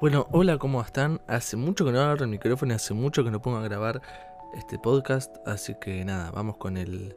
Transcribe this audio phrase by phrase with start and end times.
[0.00, 1.20] Bueno, hola, ¿cómo están?
[1.26, 4.00] Hace mucho que no abro el micrófono y hace mucho que no pongo a grabar
[4.54, 7.16] este podcast, así que nada, vamos con el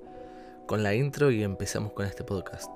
[0.66, 2.76] con la intro y empezamos con este podcast.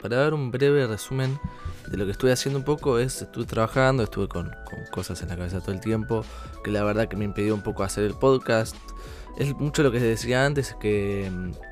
[0.00, 1.38] Para dar un breve resumen
[1.90, 5.28] de lo que estuve haciendo un poco es, estuve trabajando, estuve con, con cosas en
[5.28, 6.24] la cabeza todo el tiempo,
[6.64, 8.76] que la verdad que me impidió un poco hacer el podcast.
[9.36, 11.67] Es mucho lo que decía antes, que mm,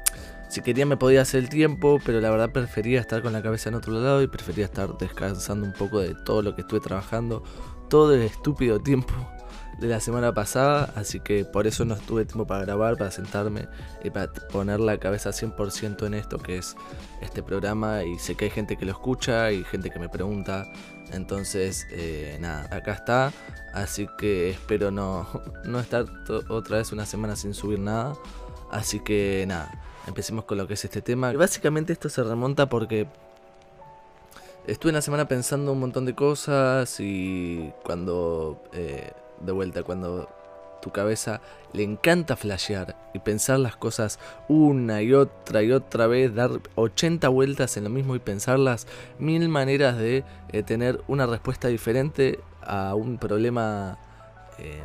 [0.48, 3.68] si quería me podía hacer el tiempo, pero la verdad prefería estar con la cabeza
[3.68, 7.42] en otro lado y prefería estar descansando un poco de todo lo que estuve trabajando,
[7.88, 9.14] todo el estúpido tiempo
[9.78, 13.68] de la semana pasada, así que por eso no tuve tiempo para grabar, para sentarme
[14.02, 16.76] y para poner la cabeza 100% en esto que es
[17.20, 18.02] este programa.
[18.02, 20.66] Y sé que hay gente que lo escucha y gente que me pregunta,
[21.12, 23.32] entonces eh, nada, acá está,
[23.74, 25.28] así que espero no,
[25.64, 26.06] no estar
[26.48, 28.14] otra vez una semana sin subir nada,
[28.70, 29.70] así que nada,
[30.06, 31.32] empecemos con lo que es este tema.
[31.32, 33.06] Básicamente esto se remonta porque
[34.66, 38.62] estuve una semana pensando un montón de cosas y cuando...
[38.72, 40.28] Eh, de vuelta, cuando
[40.80, 41.40] tu cabeza
[41.72, 44.18] le encanta flashear y pensar las cosas
[44.48, 48.86] una y otra y otra vez, dar 80 vueltas en lo mismo y pensarlas
[49.18, 53.98] mil maneras de eh, tener una respuesta diferente a un problema
[54.58, 54.82] eh,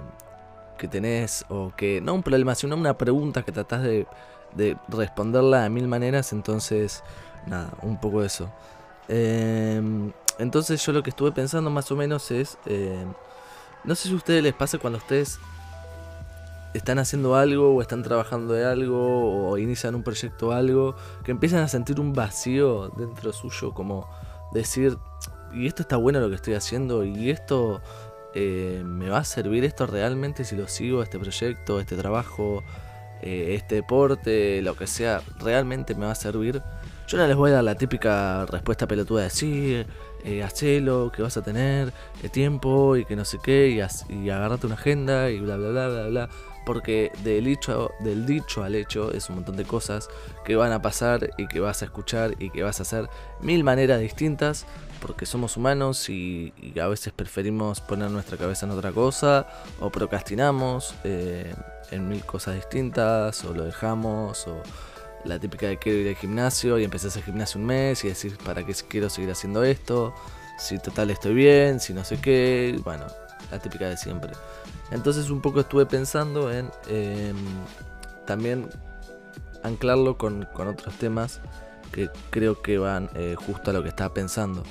[0.77, 4.07] que tenés o que no un problema, sino una pregunta que tratás de,
[4.55, 7.03] de responderla de mil maneras, entonces
[7.47, 8.49] nada, un poco eso.
[9.07, 12.57] Em, entonces yo lo que estuve pensando más o menos es...
[12.65, 13.13] Em,
[13.83, 15.39] no sé si a ustedes les pasa cuando ustedes
[16.73, 21.31] están haciendo algo o están trabajando de algo o inician un proyecto o algo, que
[21.31, 24.07] empiezan a sentir un vacío dentro suyo, como
[24.53, 24.97] decir,
[25.53, 27.81] y esto está bueno lo que estoy haciendo, y esto
[28.33, 32.63] eh, me va a servir esto realmente si lo sigo, este proyecto, este trabajo,
[33.21, 36.61] eh, este deporte, lo que sea, realmente me va a servir.
[37.07, 39.83] Yo no les voy a dar la típica respuesta pelotuda de sí,
[40.23, 41.91] eh, hacelo, que vas a tener
[42.23, 45.69] eh, tiempo y que no sé qué, y, y agarrate una agenda y bla, bla,
[45.69, 46.29] bla, bla, bla.
[46.65, 50.09] Porque del dicho, del dicho al hecho es un montón de cosas
[50.45, 53.09] que van a pasar y que vas a escuchar y que vas a hacer
[53.41, 54.65] mil maneras distintas
[55.01, 59.47] porque somos humanos y, a veces preferimos poner nuestra cabeza en otra cosa
[59.79, 61.53] o procrastinamos eh,
[61.89, 64.61] en mil cosas distintas o lo dejamos o
[65.25, 68.37] la típica de quiero ir al gimnasio y empezás el gimnasio un mes y decir
[68.43, 70.13] para qué quiero seguir haciendo esto,
[70.57, 73.05] si total estoy bien, si no sé qué, bueno,
[73.49, 74.31] la típica de siempre.
[74.91, 77.35] Entonces un poco estuve pensando en em,
[78.25, 78.69] también
[79.63, 81.39] anclarlo con, otros temas
[81.91, 84.63] que creo que van eh, justo a lo que estaba pensando.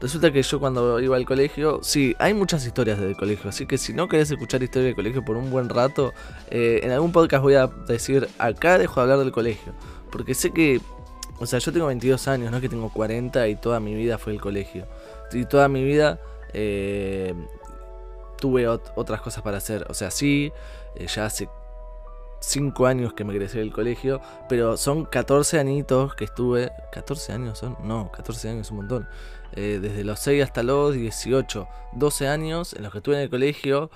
[0.00, 3.78] Resulta que yo cuando iba al colegio, sí, hay muchas historias del colegio, así que
[3.78, 6.12] si no querés escuchar historia del colegio por un buen rato,
[6.50, 9.72] eh, en algún podcast voy a decir, acá dejo de hablar del colegio.
[10.12, 10.82] Porque sé que,
[11.38, 14.18] o sea, yo tengo 22 años, no es que tengo 40 y toda mi vida
[14.18, 14.86] fue el colegio.
[15.32, 16.20] Y toda mi vida
[16.52, 17.34] eh,
[18.46, 19.86] tuve otras cosas para hacer.
[19.88, 20.52] O sea, sí,
[20.94, 21.48] eh, ya hace
[22.38, 26.70] 5 años que me egresé del colegio, pero son 14 añitos que estuve.
[26.92, 27.76] ¿14 años son?
[27.82, 29.08] No, 14 años es un montón.
[29.52, 33.30] Eh, desde los 6 hasta los 18, 12 años en los que estuve en el
[33.30, 33.90] colegio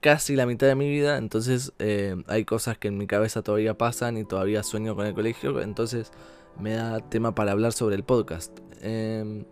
[0.00, 3.76] casi la mitad de mi vida, entonces eh, hay cosas que en mi cabeza todavía
[3.76, 6.12] pasan y todavía sueño con el colegio, entonces
[6.58, 8.56] me da tema para hablar sobre el podcast.
[8.80, 9.44] Em,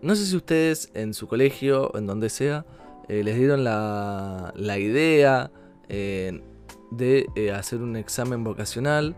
[0.00, 2.64] no sé si ustedes en su colegio en donde sea
[3.08, 5.50] eh, les dieron la, la idea
[5.88, 6.42] eh,
[6.90, 9.16] de hacer un examen vocacional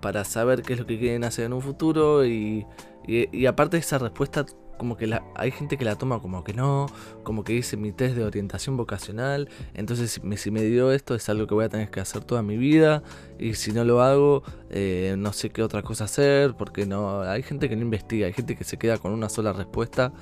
[0.00, 2.66] para saber qué es lo que quieren hacer en un futuro y,
[3.06, 4.46] y, y aparte esa respuesta
[4.76, 6.86] como que la, hay gente que la toma como que no,
[7.22, 11.14] como que dice mi test de orientación vocacional, entonces si me, si me dio esto
[11.14, 13.02] es algo que voy a tener que hacer toda mi vida
[13.38, 17.42] y si no lo hago eh, no sé qué otra cosa hacer porque no hay
[17.42, 20.12] gente que no investiga, hay gente que se queda con una sola respuesta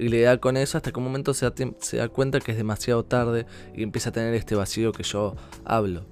[0.00, 2.52] y le da con eso hasta que un momento se da, se da cuenta que
[2.52, 6.06] es demasiado tarde y empieza a tener este vacío que yo hablo.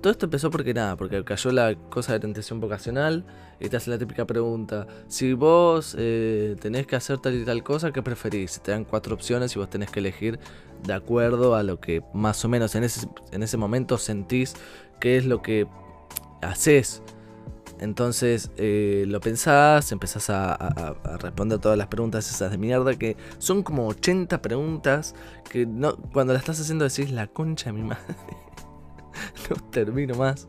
[0.00, 3.24] Todo esto empezó porque nada, porque cayó la cosa de orientación vocacional
[3.58, 7.62] y te hace la típica pregunta, si vos eh, tenés que hacer tal y tal
[7.62, 8.60] cosa, ¿qué preferís?
[8.60, 10.38] Te dan cuatro opciones y vos tenés que elegir
[10.82, 14.54] de acuerdo a lo que más o menos en ese, en ese momento sentís
[15.00, 15.66] que es lo que
[16.42, 17.02] haces.
[17.84, 23.14] Entonces eh, lo pensás, empezás a, a, responder todas las preguntas esas de mierda, que
[23.36, 25.14] son como 80 preguntas
[25.50, 28.02] que no, cuando las estás haciendo decís la concha de mi madre.
[29.50, 30.48] no termino más.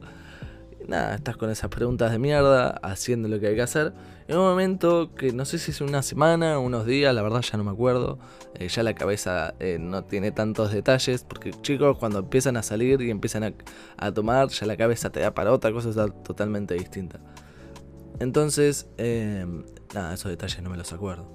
[0.88, 3.94] Nada, estás con esas preguntas de mierda, haciendo lo que hay que hacer.
[4.28, 7.58] En un momento que no sé si es una semana, unos días, la verdad ya
[7.58, 8.20] no me acuerdo.
[8.54, 11.24] Eh, ya la cabeza eh, no tiene tantos detalles.
[11.24, 13.56] Porque chicos, cuando empiezan a salir y empiezan
[13.98, 17.20] a, tomar, ya la cabeza te da para otra cosa totalmente distinta.
[18.20, 19.46] Entonces, eh,
[19.94, 21.34] nada, esos detalles no me los acuerdo.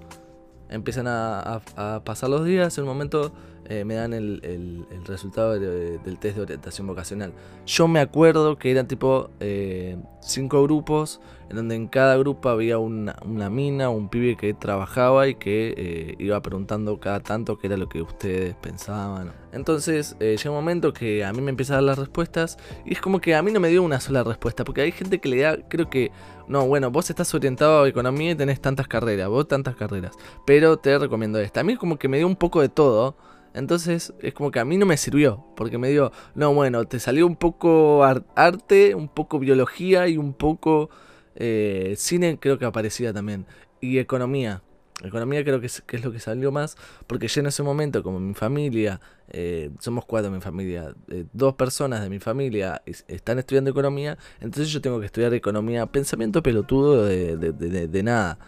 [0.68, 3.32] Empiezan a, a pasar los días, en un momento
[3.70, 7.32] eh, me dan el, resultado del test de orientación vocacional.
[7.66, 12.78] Yo me acuerdo que eran tipo eh, cinco grupos, en donde en cada grupo había
[12.78, 13.14] una,
[13.48, 17.88] mina, un pibe que trabajaba y que eh, iba preguntando cada tanto qué era lo
[17.88, 19.32] que ustedes pensaban.
[19.52, 23.00] Entonces llega un momento que a mí me empiezan a dar las respuestas y es
[23.00, 25.42] como que a mí no me dio una sola respuesta, porque hay gente que le
[25.42, 26.10] da, creo que,
[26.48, 30.76] no, bueno, vos estás orientado a economía y tenés tantas carreras, vos tantas carreras, pero
[30.76, 31.60] te recomiendo esta.
[31.60, 33.14] A mí como que me dio un poco de todo.
[33.54, 37.00] Entonces es como que a mí no me sirvió, porque me dio, no, bueno, te
[37.00, 40.90] salió un poco arte, un poco biología y un poco
[41.34, 43.46] eh, cine, creo que aparecía también,
[43.80, 44.62] y economía.
[45.02, 46.76] Economía creo que es, que es, lo que salió más,
[47.06, 49.00] porque ya en ese momento, como mi familia,
[49.30, 54.18] eh, somos cuatro en mi familia, eh, dos personas de mi familia están estudiando economía,
[54.40, 58.38] entonces yo tengo que estudiar economía, pensamiento pelotudo de, de, de nada,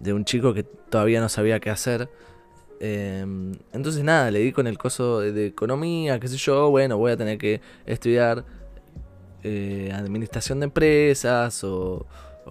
[0.00, 2.08] de un chico que todavía no sabía qué hacer.
[2.82, 7.12] Em, entonces nada, le di con el coso de, economía, qué sé yo, bueno, voy
[7.12, 8.46] a tener que estudiar
[9.44, 12.06] eh, administración de empresas o,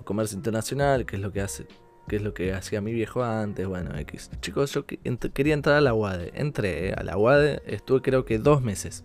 [0.05, 1.65] comercio internacional, que es lo que hace,
[2.07, 4.29] que es lo que hacía mi viejo antes, bueno, X.
[4.39, 8.37] Chicos, yo quería entrar a la UADE, entré eh, a la UADE, estuve creo que
[8.37, 9.03] dos meses.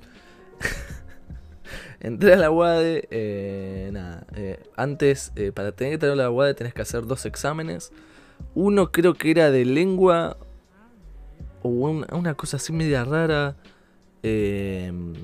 [2.01, 4.27] Entré a la UADE, eh, nada,
[4.77, 7.93] antes, para tener que entrar a la UADE tenés que hacer dos exámenes.
[8.55, 10.37] Uno creo que era de lengua
[11.65, 13.57] o una, cosa así media rara.
[14.23, 15.15] Em,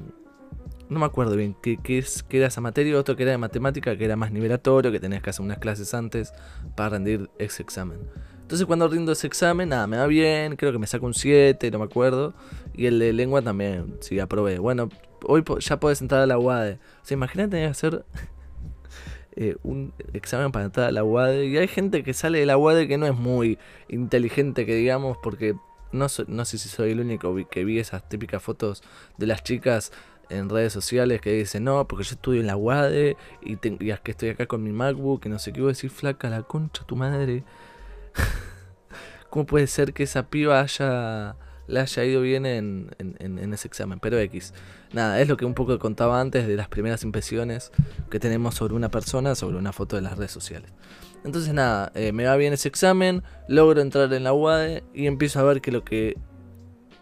[0.88, 2.98] no me acuerdo bien qué, es, qué era esa materia.
[2.98, 5.92] Otro que era de matemática, que era más nivelatorio, que tenías que hacer unas clases
[5.92, 6.32] antes
[6.74, 8.00] para rendir ese examen.
[8.40, 11.70] Entonces cuando rindo ese examen, nada, me va bien, creo que me saco un 7,
[11.70, 12.34] no me acuerdo.
[12.74, 14.58] Y el de lengua también, sí, aprobé.
[14.58, 14.88] Bueno,
[15.26, 16.78] hoy ya puedes entrar a la UADE.
[17.02, 18.04] O sea, imagínate que hacer
[19.36, 21.46] eh, un examen para entrar a la UADE.
[21.46, 23.58] Y hay gente que sale de la UADE que no es muy
[23.88, 25.54] inteligente, que digamos, porque
[25.92, 28.82] no, no sé si soy el único que vi esas típicas fotos
[29.16, 29.92] de las chicas
[30.30, 34.00] en redes sociales que dicen, no, porque yo estudio en la UADE y, y es
[34.00, 36.42] que estoy acá con mi MacBook, que no sé qué voy a decir, flaca, la
[36.42, 37.44] concha tu madre.
[39.30, 41.36] ¿Cómo puede ser que esa piba haya,
[41.70, 44.00] le haya ido bien en, en, ese examen?
[44.00, 44.52] Pero X.
[44.92, 47.70] Nada, es lo que un poco contaba antes de las primeras impresiones
[48.10, 50.72] que tenemos sobre una persona, sobre una foto de las redes sociales.
[51.24, 55.40] Entonces nada, eh, me va bien ese examen, logro entrar en la UADE y empiezo
[55.40, 56.16] a ver que lo que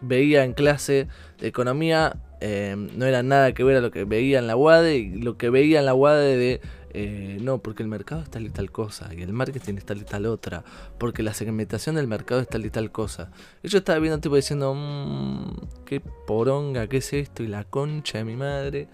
[0.00, 4.38] veía en clase de economía eh, no era nada que ver a lo que veía
[4.38, 6.60] en la UADE y lo que veía en la UADE de
[6.94, 9.98] eh, no, porque el mercado es tal y tal cosa, y el marketing es tal
[9.98, 10.64] y tal otra,
[10.98, 13.30] porque la segmentación del mercado es tal y tal cosa.
[13.62, 18.18] Y yo estaba viendo tipo diciendo, mmm, qué poronga, qué es esto, y la concha
[18.18, 18.88] de mi madre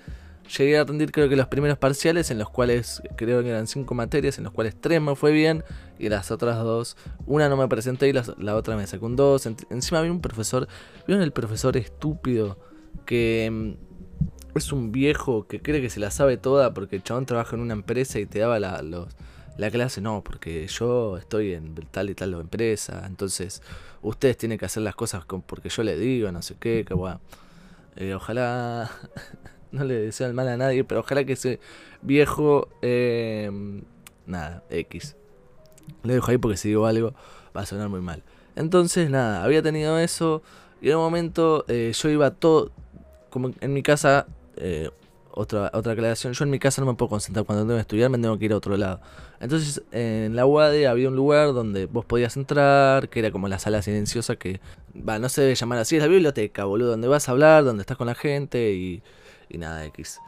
[0.59, 3.95] llegué a rendir creo que los primeros parciales, en los cuales creo que eran cinco
[3.95, 5.65] materias, en los cuales tres me fue bien
[5.99, 9.47] y las otras dos, una no me presenté y la, otra me sacó un dos.
[9.47, 10.69] encima había un profesor,
[11.07, 12.59] ¿vieron el profesor estúpido
[13.07, 13.94] que mm,
[14.55, 17.63] es un viejo que cree que se la sabe toda porque el chabón trabaja en
[17.63, 18.83] una empresa y te daba la,
[19.57, 20.01] la clase?
[20.01, 23.63] No, porque yo estoy en tal y tal empresa, entonces
[24.03, 27.21] ustedes tienen que hacer las cosas porque yo les digo, no sé qué, que bueno.
[27.97, 28.91] Eh, ojalá
[29.73, 31.61] no le deseo el mal a nadie, pero ojalá que ese
[32.03, 33.51] viejo, eh,
[34.27, 35.17] nada, X.
[36.03, 37.15] Le dejo ahí porque si digo algo
[37.57, 38.23] va a sonar muy mal.
[38.57, 40.43] Entonces, nada, había tenido eso
[40.81, 42.71] y en un momento eh, yo iba todo,
[43.31, 44.91] como en mi casa, eh,
[45.31, 48.09] otra, otra aclaración, yo en mi casa no me puedo concentrar cuando tengo que estudiar,
[48.09, 49.01] me tengo que ir a otro lado.
[49.41, 53.59] Entonces en la UAD había un lugar donde vos podías entrar, que era como la
[53.59, 54.61] sala silenciosa que,
[54.97, 57.81] va, no se debe llamar así, es la biblioteca, boludo, donde vas a hablar, donde
[57.81, 59.03] estás con la gente y
[59.49, 60.21] y nada X.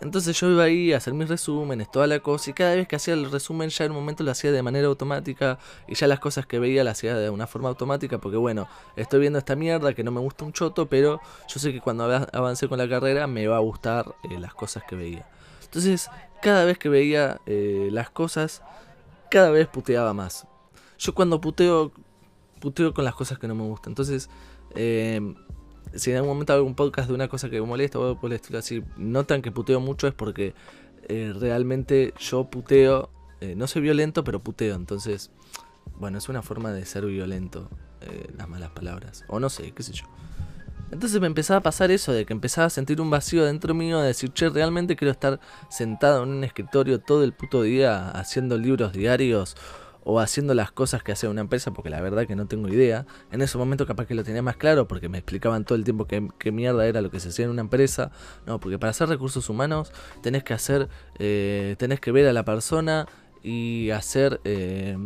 [0.00, 2.96] Entonces yo iba ahí a hacer mis resúmenes, toda la cosa, y cada vez que
[2.96, 6.20] hacía el resumen ya en un momento lo hacía de manera automática, y ya las
[6.20, 8.66] cosas que veía las hacía de una forma automática, porque bueno,
[8.96, 12.04] estoy viendo esta mierda que no me gusta un choto, pero yo sé que cuando
[12.04, 15.26] avance con la carrera me va a gustar eh, las cosas que veía.
[15.64, 16.08] Entonces,
[16.40, 18.62] cada vez que veía eh, las cosas,
[19.30, 20.46] cada vez puteaba más.
[20.98, 21.92] Yo cuando puteo,
[22.60, 23.92] puteo con las cosas que no me gustan.
[23.92, 24.28] Entonces,
[24.74, 25.34] eh,
[25.94, 28.30] si en algún momento hago un podcast de una cosa que me molesta o por
[28.30, 30.54] el estilo así, notan que puteo mucho es porque
[31.08, 34.76] eh, realmente yo puteo, eh, no soy violento, pero puteo.
[34.76, 35.30] Entonces,
[35.98, 37.68] bueno, es una forma de ser violento,
[38.02, 39.24] eh, las malas palabras.
[39.28, 40.04] O no sé, qué sé yo.
[40.92, 44.00] Entonces me empezaba a pasar eso, de que empezaba a sentir un vacío dentro mío,
[44.00, 48.58] de decir, che, realmente quiero estar sentado en un escritorio todo el puto día haciendo
[48.58, 49.56] libros diarios
[50.10, 53.06] o haciendo las cosas que hace una empresa, porque la verdad que no tengo idea.
[53.30, 56.06] En ese momento capaz que lo tenía más claro, porque me explicaban todo el tiempo
[56.06, 58.10] qué, mierda era lo que se hacía en una empresa.
[58.44, 60.88] No, porque para hacer recursos humanos tenés que hacer,
[61.20, 63.06] eh, tenés que ver a la persona
[63.44, 64.98] y hacer, eh,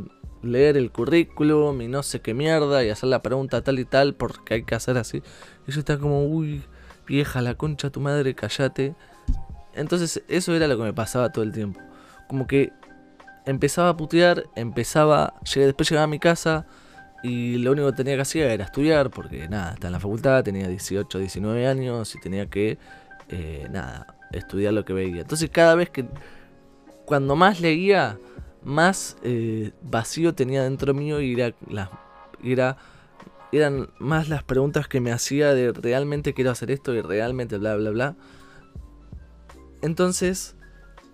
[0.43, 4.15] leer el currículum y no sé qué mierda y hacer la pregunta tal y tal
[4.15, 5.23] porque hay que hacer así.
[5.67, 6.63] Y yo estaba como, uy,
[7.07, 8.95] vieja, la concha tu madre, callate.
[9.75, 11.79] Entonces eso era lo que me pasaba todo el tiempo.
[12.27, 12.73] Como que
[13.47, 16.67] empezaba a putear, empezaba, después llegaba a mi casa
[17.23, 20.45] y lo único que tenía que hacer era estudiar porque nada, estaba en la facultad,
[20.45, 22.79] tenía 18, 19 años y tenía que,
[23.29, 25.23] eh, nada, estudiar lo que veía.
[25.23, 26.07] Entonces cada vez que,
[27.05, 28.19] cuando más leía,
[28.63, 31.55] más eh, vacío tenía dentro mío y era,
[32.43, 32.77] era,
[33.53, 37.77] eran más las preguntas que me hacía de realmente quiero hacer esto y realmente bla
[37.77, 38.17] bla bla.
[39.83, 40.57] Entonces,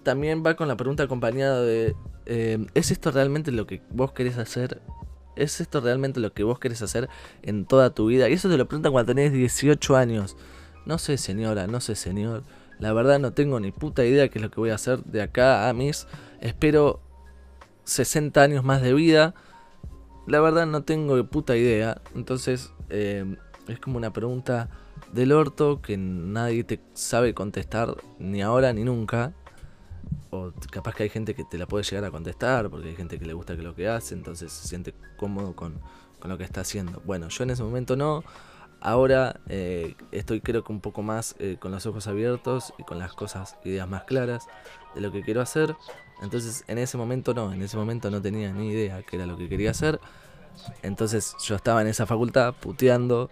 [0.03, 1.95] también va con la pregunta acompañada de,
[2.33, 4.81] eh, ¿es esto realmente lo que vos querés hacer?
[5.35, 7.09] ¿Es esto realmente lo que vos querés hacer
[7.43, 8.29] en toda tu vida?
[8.29, 10.37] Y eso te lo preguntan cuando tenés 18 años.
[10.87, 12.45] No sé, señora, no sé, señor.
[12.79, 15.23] La verdad no tengo ni puta idea qué es lo que voy a hacer de
[15.23, 16.07] acá a mis,
[16.41, 17.01] espero,
[17.83, 19.35] 60 años más de vida.
[20.29, 22.01] La verdad no tengo puta idea.
[22.15, 23.25] Entonces, eh,
[23.67, 24.71] es como una pregunta
[25.13, 29.33] del orto que nadie te sabe contestar ni ahora ni nunca.
[30.31, 33.19] O capaz que hay gente que te la puede llegar a contestar porque hay gente
[33.19, 35.81] que le gusta que lo que hace, entonces se siente cómodo con,
[36.23, 37.03] lo que está haciendo.
[37.05, 38.23] Bueno, yo en ese momento no.
[38.83, 42.99] Ahora eh, estoy creo que un poco más eh, con los ojos abiertos y con
[42.99, 44.47] las cosas, ideas más claras
[44.95, 45.77] de lo que quiero hacer.
[46.23, 49.37] Entonces en ese momento no, en ese momento no tenía ni idea qué era lo
[49.37, 50.01] que quería hacer.
[50.83, 53.31] Entonces yo estaba en esa facultad puteando,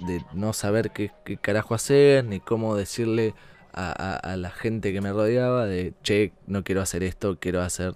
[0.00, 1.10] de no saber qué,
[1.40, 3.34] carajo hacer, ni cómo decirle
[3.72, 7.94] a, la gente que me rodeaba de, che, no quiero hacer esto, quiero hacer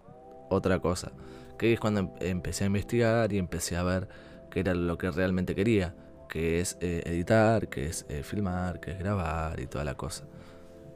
[0.48, 1.12] otra cosa.
[1.58, 4.08] Que es cuando em, empecé a investigar y empecé a ver
[4.50, 5.94] qué era lo que realmente quería,
[6.28, 10.24] que es eh, editar, que es eh, filmar, que es grabar y toda la cosa.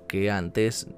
[0.08, 0.88] Que antes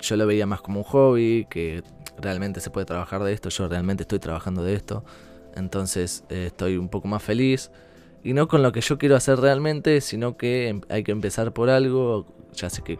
[0.00, 1.84] yo lo veía más como un hobby, que
[2.20, 5.04] realmente se puede trabajar de esto, yo realmente estoy trabajando de esto,
[5.54, 7.70] entonces eh, estoy un poco más feliz
[8.22, 11.52] y no con lo que yo quiero hacer realmente, sino que em, hay que empezar
[11.52, 12.26] por algo.
[12.54, 12.98] Ya sé que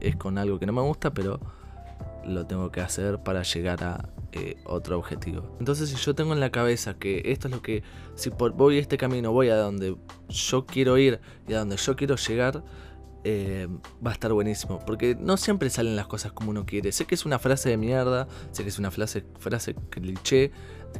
[0.00, 1.40] es con algo que no me gusta, pero
[2.24, 5.56] lo tengo que hacer para llegar a eh, otro objetivo.
[5.58, 7.82] Entonces, si yo tengo en la cabeza que esto es lo que,
[8.14, 9.96] si por, voy este camino, voy a donde
[10.28, 12.62] yo quiero ir y a donde yo quiero llegar,
[13.24, 13.68] eh,
[14.04, 14.80] va a estar buenísimo.
[14.86, 16.92] Porque no siempre salen las cosas como uno quiere.
[16.92, 20.52] Sé que es una frase de mierda, sé que es una frase, frase cliché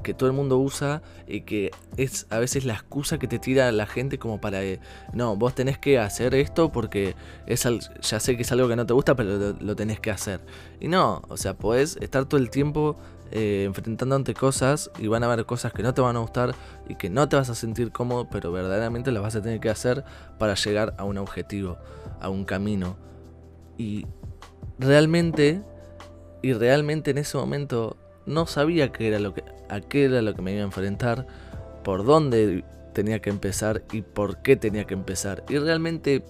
[0.03, 3.71] que todo el mundo usa y que es a veces la excusa que te tira
[3.73, 4.81] la gente como para, eh,
[5.13, 7.15] no, vos tenés que hacer esto porque
[7.47, 7.69] es
[8.01, 10.41] ya sé que es algo que no te gusta, pero lo, tenés que hacer.
[10.81, 12.97] Y no, o sea, podés estar todo el tiempo
[13.33, 16.55] eh, enfrentando ante cosas y van a haber cosas que no te van a gustar
[16.89, 19.71] y que no te vas a sentir cómodo, pero verdaderamente las vas a tener que
[19.71, 20.05] hacer
[20.39, 21.79] para llegar a un objetivo
[22.21, 22.97] a un camino.
[23.79, 24.07] Y
[24.79, 25.63] realmente,
[26.43, 27.97] y realmente en ese momento
[28.27, 31.27] no sabía qué era lo que, a qué era lo que me iba a enfrentar,
[31.83, 35.43] por dónde tenía que empezar y por qué tenía que empezar.
[35.49, 36.23] Y realmente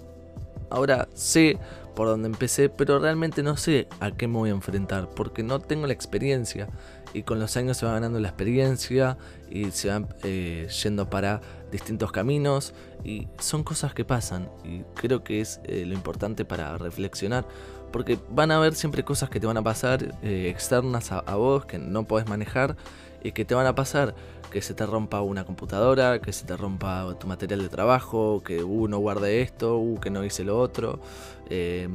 [0.70, 1.58] ahora sé
[1.94, 5.60] por dónde empecé, pero realmente no sé a qué me voy a enfrentar, porque no
[5.60, 6.68] tengo la experiencia.
[7.14, 9.18] Y con los años se va ganando la experiencia
[9.50, 15.24] y se van eh, yendo para distintos caminos y son cosas que pasan y creo
[15.24, 17.46] que es eh, lo importante para reflexionar
[17.92, 21.66] porque van a haber siempre cosas que te van a pasar eh, externas a, vos
[21.66, 22.76] que no podés manejar
[23.22, 24.14] y que te van a pasar
[24.50, 28.62] que se te rompa una computadora, que se te rompa tu material de trabajo, que
[28.62, 31.00] uh, no guardé esto, uh, que no hice lo otro.
[31.48, 31.88] Eh,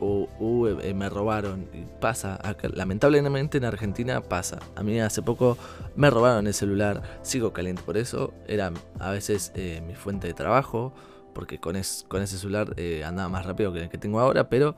[0.00, 1.68] o uh, eh, me robaron.
[2.00, 2.38] Pasa,
[2.74, 4.58] lamentablemente en Argentina pasa.
[4.74, 5.56] A mí hace poco
[5.94, 8.32] me robaron el celular, sigo caliente por eso.
[8.46, 10.92] Era a veces eh, mi fuente de trabajo,
[11.34, 11.76] porque con,
[12.08, 14.76] con ese celular eh, andaba más rápido que el que tengo ahora, pero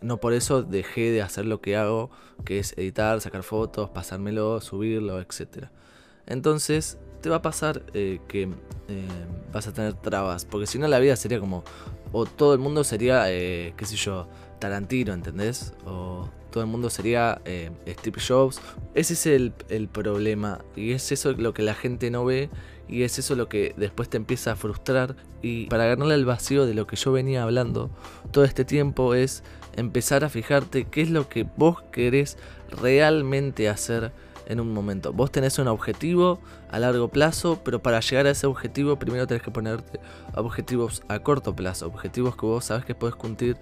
[0.00, 2.10] no por eso dejé de hacer lo que hago,
[2.44, 5.68] que es editar, sacar fotos, pasármelo, subirlo, etc.
[6.26, 8.48] Entonces te va a pasar que
[9.52, 11.62] vas a tener trabas, porque si no la vida sería como
[12.12, 15.72] o todo el mundo sería, eh, qué sé yo, Tarantino, ¿entendés?
[15.86, 18.60] O todo el mundo sería eh, Steve Jobs.
[18.94, 22.50] Ese es el, el, problema y es eso lo que la gente no ve
[22.86, 25.16] y es eso lo que después te empieza a frustrar.
[25.40, 27.90] Y para ganarle el vacío de lo que yo venía hablando
[28.32, 29.44] todo este tiempo es
[29.76, 32.36] empezar a fijarte qué es lo que vos querés
[32.80, 34.12] realmente hacer
[34.46, 35.12] en un momento.
[35.12, 39.42] Vos tenés un objetivo a largo plazo, pero para llegar a ese objetivo primero tenés
[39.42, 40.00] que ponerte
[40.34, 43.56] objetivos a corto plazo, objetivos que vos sabes que podés cumplir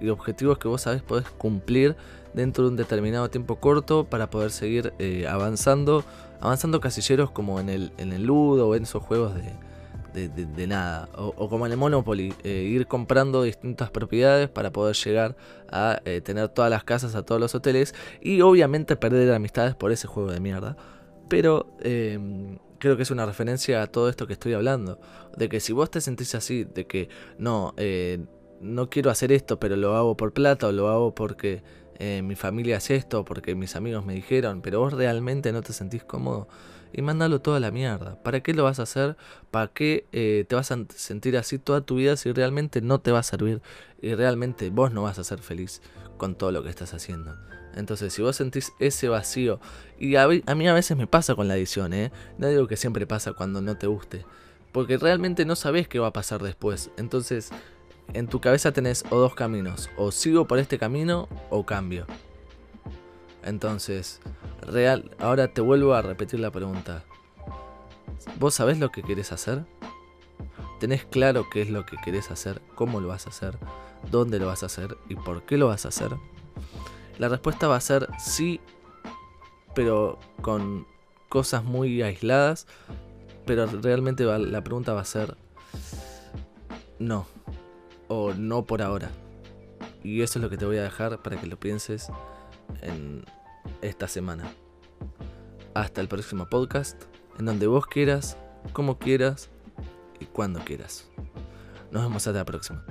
[0.00, 1.96] y objetivos que vos sabes podés cumplir
[2.34, 6.04] dentro de un determinado tiempo corto para poder seguir eh, avanzando,
[6.40, 9.52] avanzando casilleros como en el, en el Ludo o en esos juegos de,
[10.12, 11.08] de, nada.
[11.14, 15.36] O, como en el Monopoly, eh, ir comprando distintas propiedades para poder llegar
[15.70, 17.94] a eh, tener todas las casas, a todos los hoteles.
[18.20, 20.76] Y obviamente perder amistades por ese juego de mierda.
[21.28, 25.00] Pero em, creo que es una referencia a todo esto que estoy hablando.
[25.36, 27.08] De que si vos te sentís así, de que
[27.38, 28.24] no, eh,
[28.60, 31.62] no quiero hacer esto, pero lo hago por plata o lo hago porque
[32.22, 36.04] mi familia hace esto, porque mis amigos me dijeron, pero vos realmente no te sentís
[36.04, 36.46] cómodo
[36.96, 38.20] y mándalo toda la mierda.
[38.22, 39.16] ¿Para qué lo vas a hacer?
[39.50, 43.12] ¿Para qué eh, te vas a sentir así toda tu vida si realmente no te
[43.12, 43.60] va a servir
[44.00, 45.82] y realmente vos no vas a ser feliz
[46.16, 47.36] con todo lo que estás haciendo?
[47.76, 49.60] Entonces, si vos sentís ese vacío,
[49.98, 52.10] y a, mí a veces me pasa con la edición, ¿eh?
[52.38, 54.24] No digo que siempre pasa cuando no te guste,
[54.72, 56.90] porque realmente no sabés qué va a pasar después.
[56.96, 57.50] Entonces,
[58.14, 62.06] en tu cabeza tenés o dos caminos, o sigo por este camino o cambio.
[63.46, 64.20] Entonces,
[64.60, 67.04] real, ahora te vuelvo a repetir la pregunta.
[68.40, 69.64] ¿Vos sabés lo que querés hacer?
[70.80, 72.60] ¿Tenés claro qué es lo que querés hacer?
[72.74, 73.56] ¿Cómo lo vas a hacer?
[74.10, 74.98] ¿Dónde lo vas a hacer?
[75.08, 76.10] ¿Y por qué lo vas a hacer?
[77.18, 78.60] La respuesta va a ser sí,
[79.76, 80.84] pero con
[81.28, 82.66] cosas muy aisladas.
[83.46, 85.36] Pero realmente la pregunta va a ser
[86.98, 87.26] no.
[88.08, 89.10] O no por ahora.
[90.02, 92.10] Y eso es lo que te voy a dejar para que lo pienses
[92.82, 93.24] en
[93.82, 94.44] esta semana.
[95.74, 97.02] Hasta el próximo podcast,
[97.38, 98.36] en donde vos quieras,
[98.72, 99.50] como quieras
[100.20, 101.08] y cuando quieras.
[101.90, 102.84] Nos vemos hasta la próxima.